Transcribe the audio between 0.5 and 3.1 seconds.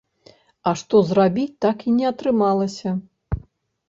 А што зрабіць так і не атрымалася?